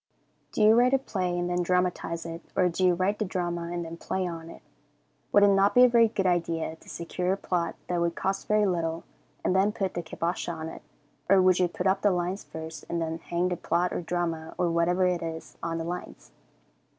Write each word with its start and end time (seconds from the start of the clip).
Do 0.51 0.63
you 0.63 0.73
write 0.73 0.95
a 0.95 0.97
play 0.97 1.37
and 1.37 1.47
then 1.47 1.61
dramatize 1.61 2.25
it, 2.25 2.41
or 2.55 2.69
do 2.69 2.83
you 2.83 2.95
write 2.95 3.19
the 3.19 3.23
drama 3.25 3.71
and 3.71 3.85
then 3.85 3.97
play 3.97 4.25
on 4.25 4.49
it? 4.49 4.63
Would 5.31 5.43
it 5.43 5.49
not 5.49 5.75
be 5.75 5.83
a 5.83 5.87
very 5.89 6.07
good 6.07 6.25
idea 6.25 6.75
to 6.75 6.89
secure 6.89 7.31
a 7.33 7.37
plot 7.37 7.75
that 7.85 8.01
would 8.01 8.15
cost 8.15 8.47
very 8.47 8.65
little, 8.65 9.03
and 9.45 9.55
then 9.55 9.71
put 9.71 9.93
the 9.93 10.01
kibosh 10.01 10.49
on 10.49 10.69
it, 10.69 10.81
or 11.29 11.39
would 11.39 11.59
you 11.59 11.67
put 11.67 11.85
up 11.85 12.01
the 12.01 12.09
lines 12.09 12.43
first, 12.43 12.83
and 12.89 12.99
then 12.99 13.19
hang 13.19 13.49
the 13.49 13.55
plot 13.57 13.93
or 13.93 14.01
drama, 14.01 14.55
or 14.57 14.71
whatever 14.71 15.05
it 15.05 15.21
is, 15.21 15.55
on 15.61 15.77
the 15.77 15.83
lines? 15.83 16.31